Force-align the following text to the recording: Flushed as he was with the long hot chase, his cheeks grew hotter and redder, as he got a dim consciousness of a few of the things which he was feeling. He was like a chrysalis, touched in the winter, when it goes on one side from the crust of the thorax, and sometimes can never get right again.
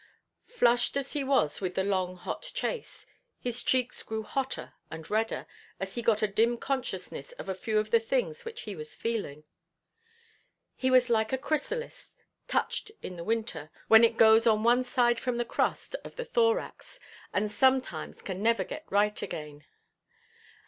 Flushed 0.47 0.97
as 0.97 1.11
he 1.13 1.23
was 1.23 1.61
with 1.61 1.75
the 1.75 1.83
long 1.83 2.15
hot 2.15 2.41
chase, 2.55 3.05
his 3.39 3.61
cheeks 3.61 4.01
grew 4.01 4.23
hotter 4.23 4.73
and 4.89 5.11
redder, 5.11 5.45
as 5.79 5.93
he 5.93 6.01
got 6.01 6.23
a 6.23 6.27
dim 6.27 6.57
consciousness 6.57 7.33
of 7.33 7.47
a 7.47 7.53
few 7.53 7.77
of 7.77 7.91
the 7.91 7.99
things 7.99 8.43
which 8.43 8.61
he 8.61 8.75
was 8.75 8.95
feeling. 8.95 9.43
He 10.75 10.89
was 10.89 11.11
like 11.11 11.31
a 11.31 11.37
chrysalis, 11.37 12.15
touched 12.47 12.89
in 13.03 13.15
the 13.15 13.23
winter, 13.23 13.69
when 13.89 14.03
it 14.03 14.17
goes 14.17 14.47
on 14.47 14.63
one 14.63 14.83
side 14.83 15.19
from 15.19 15.37
the 15.37 15.45
crust 15.45 15.95
of 16.03 16.15
the 16.15 16.25
thorax, 16.25 16.99
and 17.31 17.51
sometimes 17.51 18.23
can 18.23 18.41
never 18.41 18.63
get 18.63 18.91
right 18.91 19.21
again. 19.21 19.65